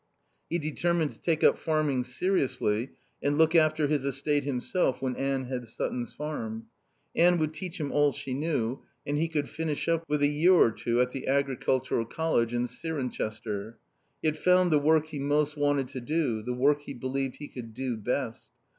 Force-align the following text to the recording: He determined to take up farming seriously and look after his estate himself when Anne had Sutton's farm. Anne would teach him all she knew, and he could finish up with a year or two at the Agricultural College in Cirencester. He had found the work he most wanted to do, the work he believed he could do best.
He 0.49 0.57
determined 0.57 1.11
to 1.11 1.19
take 1.19 1.43
up 1.43 1.59
farming 1.59 2.05
seriously 2.05 2.93
and 3.21 3.37
look 3.37 3.53
after 3.53 3.85
his 3.85 4.03
estate 4.03 4.43
himself 4.43 4.99
when 4.99 5.15
Anne 5.15 5.43
had 5.45 5.67
Sutton's 5.67 6.11
farm. 6.11 6.65
Anne 7.15 7.37
would 7.37 7.53
teach 7.53 7.79
him 7.79 7.91
all 7.91 8.11
she 8.11 8.33
knew, 8.33 8.79
and 9.05 9.19
he 9.19 9.27
could 9.27 9.47
finish 9.47 9.87
up 9.87 10.03
with 10.09 10.23
a 10.23 10.27
year 10.27 10.53
or 10.53 10.71
two 10.71 11.01
at 11.01 11.11
the 11.11 11.27
Agricultural 11.27 12.05
College 12.05 12.51
in 12.51 12.65
Cirencester. 12.65 13.77
He 14.23 14.27
had 14.29 14.37
found 14.39 14.71
the 14.71 14.79
work 14.79 15.05
he 15.09 15.19
most 15.19 15.55
wanted 15.55 15.87
to 15.89 16.01
do, 16.01 16.41
the 16.41 16.55
work 16.55 16.81
he 16.81 16.95
believed 16.95 17.35
he 17.35 17.47
could 17.47 17.75
do 17.75 17.95
best. 17.95 18.47